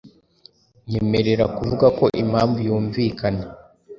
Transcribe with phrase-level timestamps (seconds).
[0.89, 3.43] nyemerera kuvuga ko impamvu yumvikana